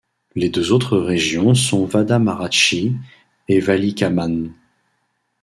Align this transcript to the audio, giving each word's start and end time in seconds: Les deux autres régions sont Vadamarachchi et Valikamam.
Les 0.33 0.49
deux 0.49 0.71
autres 0.71 0.97
régions 0.97 1.53
sont 1.53 1.85
Vadamarachchi 1.85 2.95
et 3.47 3.59
Valikamam. 3.59 4.51